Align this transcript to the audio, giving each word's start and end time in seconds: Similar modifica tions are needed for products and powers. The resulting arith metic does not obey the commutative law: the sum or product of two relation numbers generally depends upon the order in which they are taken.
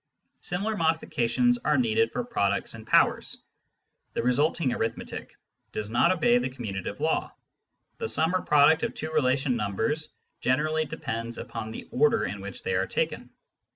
Similar 0.41 0.75
modifica 0.75 1.29
tions 1.29 1.59
are 1.59 1.77
needed 1.77 2.11
for 2.11 2.23
products 2.23 2.73
and 2.73 2.87
powers. 2.87 3.37
The 4.13 4.23
resulting 4.23 4.69
arith 4.69 4.97
metic 4.97 5.37
does 5.73 5.91
not 5.91 6.11
obey 6.11 6.39
the 6.39 6.49
commutative 6.49 6.99
law: 6.99 7.31
the 7.99 8.07
sum 8.09 8.33
or 8.33 8.41
product 8.41 8.81
of 8.81 8.95
two 8.95 9.11
relation 9.11 9.55
numbers 9.55 10.09
generally 10.39 10.85
depends 10.85 11.37
upon 11.37 11.69
the 11.69 11.87
order 11.91 12.25
in 12.25 12.41
which 12.41 12.63
they 12.63 12.73
are 12.73 12.87
taken. 12.87 13.29